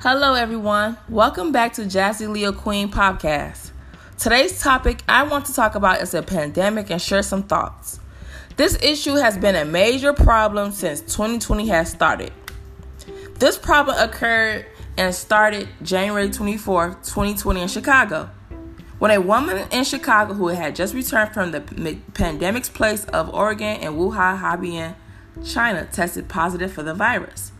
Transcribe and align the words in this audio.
Hello, 0.00 0.34
everyone. 0.34 0.98
Welcome 1.08 1.50
back 1.50 1.72
to 1.74 1.82
Jazzy 1.82 2.28
Leo 2.28 2.52
Queen 2.52 2.90
podcast. 2.90 3.70
Today's 4.18 4.60
topic 4.60 5.02
I 5.08 5.22
want 5.22 5.46
to 5.46 5.54
talk 5.54 5.74
about 5.74 6.02
is 6.02 6.12
a 6.12 6.22
pandemic 6.22 6.90
and 6.90 7.00
share 7.00 7.22
some 7.22 7.42
thoughts. 7.42 8.00
This 8.56 8.76
issue 8.82 9.14
has 9.14 9.38
been 9.38 9.56
a 9.56 9.64
major 9.64 10.12
problem 10.12 10.72
since 10.72 11.00
2020 11.00 11.68
has 11.68 11.90
started. 11.90 12.32
This 13.38 13.56
problem 13.56 13.96
occurred 13.98 14.66
and 14.98 15.14
started 15.14 15.68
January 15.82 16.28
24, 16.28 16.98
2020 17.02 17.62
in 17.62 17.68
Chicago. 17.68 18.28
When 18.98 19.10
a 19.10 19.20
woman 19.20 19.66
in 19.72 19.84
Chicago 19.84 20.34
who 20.34 20.48
had 20.48 20.76
just 20.76 20.92
returned 20.92 21.32
from 21.32 21.52
the 21.52 21.60
pandemic's 22.12 22.68
place 22.68 23.06
of 23.06 23.32
origin 23.32 23.78
and 23.80 23.94
Wuhan, 23.94 24.38
Hubei, 24.38 24.94
China 25.44 25.88
tested 25.90 26.28
positive 26.28 26.72
for 26.72 26.82
the 26.82 26.94
virus. 26.94 27.52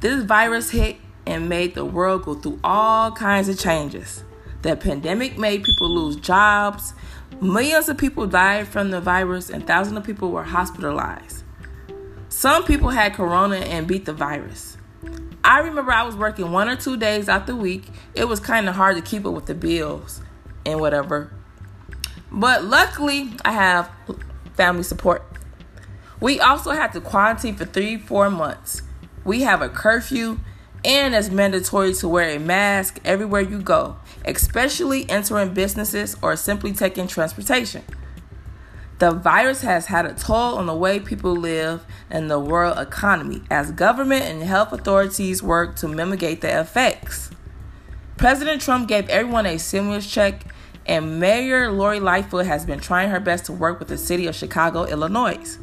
This 0.00 0.24
virus 0.24 0.70
hit 0.70 0.96
and 1.26 1.48
made 1.48 1.74
the 1.74 1.84
world 1.84 2.22
go 2.22 2.34
through 2.34 2.58
all 2.64 3.10
kinds 3.12 3.48
of 3.48 3.58
changes. 3.58 4.24
The 4.62 4.76
pandemic 4.76 5.38
made 5.38 5.64
people 5.64 5.88
lose 5.88 6.16
jobs, 6.16 6.94
millions 7.40 7.88
of 7.88 7.98
people 7.98 8.26
died 8.26 8.68
from 8.68 8.90
the 8.90 9.00
virus, 9.00 9.50
and 9.50 9.66
thousands 9.66 9.96
of 9.96 10.04
people 10.04 10.30
were 10.30 10.44
hospitalized. 10.44 11.42
Some 12.28 12.64
people 12.64 12.90
had 12.90 13.14
corona 13.14 13.56
and 13.56 13.86
beat 13.86 14.04
the 14.04 14.12
virus. 14.12 14.76
I 15.44 15.58
remember 15.58 15.90
I 15.90 16.04
was 16.04 16.16
working 16.16 16.52
one 16.52 16.68
or 16.68 16.76
two 16.76 16.96
days 16.96 17.28
out 17.28 17.46
the 17.46 17.56
week. 17.56 17.84
It 18.14 18.24
was 18.24 18.38
kind 18.38 18.68
of 18.68 18.76
hard 18.76 18.96
to 18.96 19.02
keep 19.02 19.26
up 19.26 19.34
with 19.34 19.46
the 19.46 19.54
bills 19.54 20.20
and 20.64 20.80
whatever. 20.80 21.32
But 22.30 22.64
luckily, 22.64 23.32
I 23.44 23.52
have 23.52 23.90
family 24.54 24.84
support. 24.84 25.24
We 26.20 26.38
also 26.38 26.70
had 26.70 26.92
to 26.92 27.00
quarantine 27.00 27.56
for 27.56 27.64
three, 27.64 27.98
four 27.98 28.30
months. 28.30 28.82
We 29.24 29.42
have 29.42 29.60
a 29.60 29.68
curfew 29.68 30.38
and 30.84 31.14
it's 31.14 31.30
mandatory 31.30 31.94
to 31.94 32.08
wear 32.08 32.30
a 32.30 32.38
mask 32.38 33.00
everywhere 33.04 33.40
you 33.40 33.60
go, 33.60 33.96
especially 34.24 35.08
entering 35.08 35.54
businesses 35.54 36.16
or 36.22 36.36
simply 36.36 36.72
taking 36.72 37.06
transportation. 37.06 37.82
The 38.98 39.10
virus 39.10 39.62
has 39.62 39.86
had 39.86 40.06
a 40.06 40.14
toll 40.14 40.56
on 40.56 40.66
the 40.66 40.74
way 40.74 41.00
people 41.00 41.34
live 41.34 41.84
and 42.08 42.30
the 42.30 42.38
world 42.38 42.78
economy 42.78 43.42
as 43.50 43.72
government 43.72 44.22
and 44.22 44.42
health 44.42 44.72
authorities 44.72 45.42
work 45.42 45.74
to 45.76 45.88
mitigate 45.88 46.40
the 46.40 46.60
effects. 46.60 47.30
President 48.16 48.62
Trump 48.62 48.88
gave 48.88 49.08
everyone 49.08 49.46
a 49.46 49.58
stimulus 49.58 50.08
check, 50.08 50.44
and 50.86 51.18
Mayor 51.18 51.72
Lori 51.72 51.98
Lightfoot 51.98 52.46
has 52.46 52.64
been 52.64 52.78
trying 52.78 53.10
her 53.10 53.18
best 53.18 53.46
to 53.46 53.52
work 53.52 53.80
with 53.80 53.88
the 53.88 53.98
city 53.98 54.28
of 54.28 54.36
Chicago, 54.36 54.84
Illinois. 54.84 55.58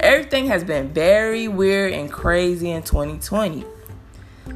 Everything 0.00 0.46
has 0.46 0.64
been 0.64 0.88
very 0.88 1.46
weird 1.46 1.92
and 1.92 2.10
crazy 2.10 2.70
in 2.70 2.82
2020. 2.82 3.64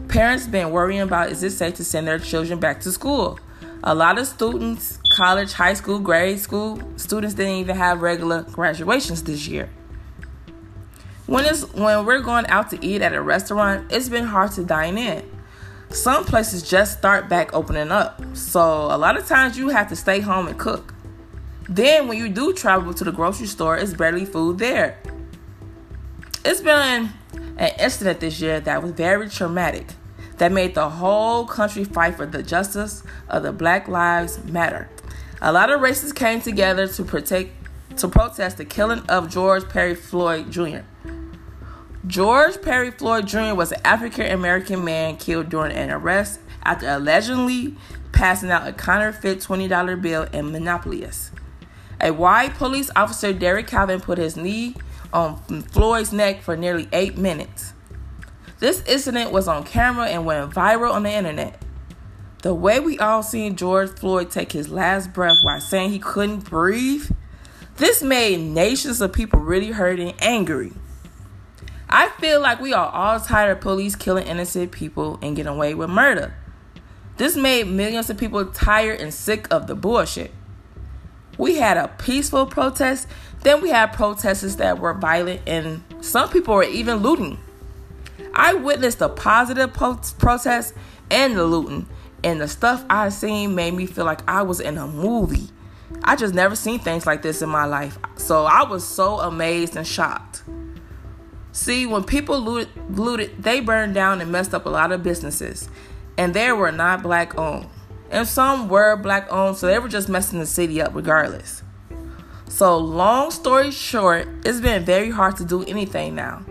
Parents 0.09 0.47
been 0.47 0.71
worrying 0.71 1.03
about 1.03 1.31
is 1.31 1.43
it 1.43 1.51
safe 1.51 1.75
to 1.75 1.85
send 1.85 2.09
their 2.09 2.19
children 2.19 2.59
back 2.59 2.81
to 2.81 2.91
school? 2.91 3.39
A 3.85 3.95
lot 3.95 4.19
of 4.19 4.27
students, 4.27 4.99
college, 5.11 5.53
high 5.53 5.75
school, 5.75 5.99
grade 5.99 6.41
school 6.41 6.81
students 6.97 7.35
didn't 7.35 7.57
even 7.57 7.77
have 7.77 8.01
regular 8.01 8.43
graduations 8.43 9.23
this 9.23 9.47
year. 9.47 9.69
When 11.27 11.45
it's 11.45 11.63
when 11.75 12.07
we're 12.07 12.23
going 12.23 12.47
out 12.47 12.71
to 12.71 12.83
eat 12.83 13.03
at 13.03 13.13
a 13.13 13.21
restaurant, 13.21 13.93
it's 13.93 14.09
been 14.09 14.25
hard 14.25 14.53
to 14.53 14.65
dine 14.65 14.97
in. 14.97 15.31
Some 15.91 16.25
places 16.25 16.69
just 16.69 16.97
start 16.97 17.29
back 17.29 17.53
opening 17.53 17.93
up. 17.93 18.23
So 18.35 18.63
a 18.63 18.97
lot 18.97 19.19
of 19.19 19.27
times 19.27 19.59
you 19.59 19.69
have 19.69 19.91
to 19.91 19.97
stay 19.97 20.21
home 20.21 20.49
and 20.49 20.59
cook. 20.59 20.95
Then 21.69 22.09
when 22.09 22.17
you 22.17 22.31
do 22.31 22.55
travel 22.55 22.95
to 22.95 23.05
the 23.05 23.13
grocery 23.13 23.47
store, 23.47 23.77
it's 23.77 23.93
barely 23.93 24.25
food 24.25 24.59
there. 24.59 24.99
It's 26.47 26.63
been 26.63 27.11
an 27.59 27.73
incident 27.79 28.21
this 28.21 28.41
year 28.41 28.61
that 28.61 28.83
was 28.83 28.93
very 28.93 29.29
traumatic 29.29 29.89
that 30.39 30.53
made 30.53 30.75
the 30.75 30.89
whole 30.89 31.45
country 31.45 31.85
fight 31.85 32.17
for 32.17 32.25
the 32.25 32.43
justice 32.43 33.03
of 33.29 33.43
the 33.43 33.53
Black 33.53 33.89
Lives 33.89 34.43
Matter. 34.45 34.89
A 35.43 35.53
lot 35.53 35.71
of 35.71 35.81
races 35.81 36.13
came 36.13 36.41
together 36.41 36.87
to 36.89 37.05
protect 37.05 37.53
to 37.97 38.09
protest 38.09 38.59
the 38.59 38.65
killing 38.65 39.01
of 39.09 39.29
George 39.29 39.69
Perry 39.69 39.95
Floyd 39.95 40.53
Jr. 40.53 40.81
George 42.07 42.63
Perry 42.63 42.93
Floyd 42.93 43.27
Jr. 43.27 43.55
was 43.55 43.73
an 43.73 43.81
African 43.85 44.31
American 44.31 44.85
man 44.85 45.17
killed 45.17 45.49
during 45.49 45.73
an 45.73 45.91
arrest 45.91 46.39
after 46.63 46.89
allegedly 46.89 47.77
passing 48.13 48.51
out 48.51 48.67
a 48.67 48.73
counterfeit 48.73 49.41
$20 49.41 50.01
bill 50.01 50.23
in 50.33 50.53
Minneapolis. 50.53 51.33
A 52.01 52.13
white 52.13 52.55
police 52.55 52.91
officer, 52.95 53.33
Derek 53.33 53.69
Chauvin, 53.69 54.01
put 54.01 54.19
his 54.19 54.37
knee 54.37 54.77
on 55.13 55.37
Floyd's 55.63 56.13
neck 56.13 56.43
for 56.43 56.57
nearly 56.57 56.89
eight 56.93 57.17
minutes. 57.17 57.73
This 58.59 58.83
incident 58.87 59.31
was 59.31 59.47
on 59.47 59.65
camera 59.65 60.07
and 60.07 60.27
went 60.27 60.53
viral 60.53 60.93
on 60.93 61.05
the 61.05 61.13
internet. 61.13 61.63
The 62.43 62.55
way 62.55 62.81
we 62.81 62.99
all 62.99 63.23
seen 63.23 63.57
George 63.57 63.91
Floyd 63.91 64.31
take 64.31 64.53
his 64.53 64.69
last 64.69 65.13
breath 65.13 65.43
while 65.43 65.61
saying 65.61 65.91
he 65.91 65.99
couldn't 65.99 66.49
breathe, 66.49 67.11
this 67.77 68.03
made 68.03 68.41
nations 68.41 69.01
of 69.01 69.13
people 69.13 69.41
really 69.41 69.71
hurt 69.71 70.01
and 70.01 70.15
angry. 70.21 70.73
I 71.89 72.09
feel 72.21 72.41
like 72.41 72.61
we 72.61 72.73
are 72.73 72.91
all 72.91 73.19
tired 73.19 73.53
of 73.53 73.61
police 73.61 73.97
killing 73.97 74.27
innocent 74.27 74.73
people 74.73 75.19
and 75.23 75.35
getting 75.35 75.53
away 75.53 75.75
with 75.75 75.89
murder. 75.89 76.35
This 77.17 77.35
made 77.35 77.67
millions 77.67 78.11
of 78.11 78.19
people 78.19 78.45
tired 78.47 79.01
and 79.01 79.13
sick 79.13 79.47
of 79.53 79.67
the 79.67 79.75
bullshit. 79.75 80.33
We 81.39 81.55
had 81.55 81.77
a 81.77 81.87
peaceful 81.87 82.47
protest, 82.47 83.07
then 83.45 83.63
we 83.63 83.71
had 83.71 83.93
protesters 83.93 84.57
that 84.57 84.81
were 84.81 84.93
violent, 84.93 85.43
and 85.47 85.83
some 86.01 86.29
people 86.29 86.55
were 86.55 86.65
even 86.65 86.97
looting. 86.97 87.39
I 88.35 88.55
witnessed 88.55 88.99
the 88.99 89.09
positive 89.09 89.73
po- 89.73 90.01
protest 90.19 90.75
and 91.11 91.37
the 91.37 91.45
looting, 91.45 91.87
and 92.25 92.41
the 92.41 92.49
stuff 92.49 92.85
I 92.91 93.09
seen 93.11 93.55
made 93.55 93.75
me 93.75 93.87
feel 93.87 94.05
like 94.05 94.29
I 94.29 94.43
was 94.43 94.59
in 94.59 94.77
a 94.79 94.89
movie. 94.89 95.49
I 96.03 96.17
just 96.17 96.35
never 96.35 96.57
seen 96.57 96.81
things 96.81 97.07
like 97.07 97.23
this 97.23 97.41
in 97.41 97.49
my 97.49 97.65
life, 97.65 97.99
so 98.17 98.45
I 98.45 98.65
was 98.65 98.87
so 98.87 99.21
amazed 99.21 99.77
and 99.77 99.87
shocked. 99.87 100.43
See, 101.53 101.87
when 101.87 102.03
people 102.03 102.41
looted, 102.41 102.69
looted 102.91 103.43
they 103.43 103.61
burned 103.61 103.95
down 103.95 104.21
and 104.21 104.33
messed 104.33 104.55
up 104.55 104.67
a 104.67 104.71
lot 104.71 104.91
of 104.91 105.05
businesses, 105.05 105.69
and 106.17 106.35
they 106.35 106.51
were 106.51 106.73
not 106.73 107.05
black 107.05 107.39
owned 107.39 107.69
and 108.11 108.27
some 108.27 108.69
were 108.69 108.97
black 108.97 109.31
owned, 109.31 109.57
so 109.57 109.67
they 109.67 109.79
were 109.79 109.89
just 109.89 110.09
messing 110.09 110.39
the 110.39 110.47
city 110.47 110.81
up 110.81 110.95
regardless. 110.95 111.63
So, 112.49 112.79
long 112.79 113.31
story 113.31 113.71
short, 113.71 114.27
it's 114.45 114.61
been 114.61 114.85
very 114.85 115.11
hard 115.11 115.37
to 115.37 115.45
do 115.45 115.65
anything 115.65 116.15
now. 116.15 116.45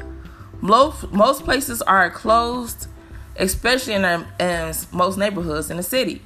Most, 0.61 1.11
most 1.11 1.43
places 1.43 1.81
are 1.81 2.09
closed, 2.09 2.87
especially 3.35 3.93
in, 3.93 4.05
our, 4.05 4.27
in 4.39 4.73
most 4.91 5.17
neighborhoods 5.17 5.69
in 5.69 5.77
the 5.77 5.83
city. 5.83 6.21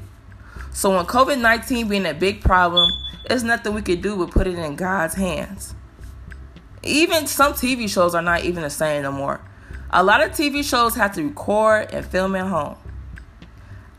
So, 0.74 0.96
when 0.96 1.06
COVID 1.06 1.40
19 1.40 1.88
being 1.88 2.06
a 2.06 2.14
big 2.14 2.42
problem, 2.42 2.92
there's 3.28 3.44
nothing 3.44 3.74
we 3.74 3.82
could 3.82 4.02
do 4.02 4.18
but 4.18 4.32
put 4.32 4.48
it 4.48 4.58
in 4.58 4.76
God's 4.76 5.16
hands. 5.16 5.74
Even 6.84 7.28
some 7.28 7.54
TV 7.54 7.90
shows 7.90 8.14
are 8.16 8.22
not 8.22 8.44
even 8.44 8.64
the 8.64 8.70
same 8.70 9.04
no 9.04 9.12
more. 9.12 9.40
A 9.92 10.04
lot 10.04 10.22
of 10.22 10.32
TV 10.32 10.64
shows 10.64 10.96
have 10.96 11.14
to 11.16 11.24
record 11.24 11.94
and 11.94 12.06
film 12.06 12.36
at 12.36 12.48
home. 12.48 12.78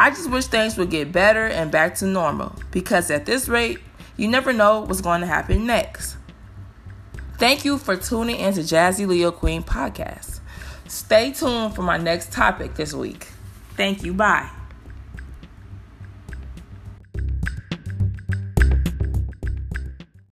I 0.03 0.11
just 0.11 0.29
wish 0.31 0.47
things 0.47 0.77
would 0.79 0.91
get 0.91 1.13
better 1.13 1.47
and 1.47 1.71
back 1.71 1.95
to 1.99 2.07
normal 2.07 2.57
because 2.73 3.09
at 3.09 3.25
this 3.25 3.49
rate, 3.49 3.79
you 4.17 4.27
never 4.27 4.53
know 4.53 4.81
what's 4.81 5.01
going 5.01 5.21
to 5.21 5.29
happen 5.29 5.65
next. 5.65 6.17
Thank 7.39 7.65
you 7.65 7.79
for 7.79 7.97
tuning 7.97 8.35
in 8.35 8.53
to 8.55 8.63
Jazzy 8.63 9.07
Leo 9.07 9.31
Queen 9.31 9.63
podcast. 9.63 10.41
Stay 10.89 11.31
tuned 11.31 11.77
for 11.77 11.83
my 11.83 11.99
next 11.99 12.33
topic 12.33 12.75
this 12.75 12.93
week. 12.93 13.29
Thank 13.77 14.03
you. 14.03 14.13
Bye. 14.13 14.51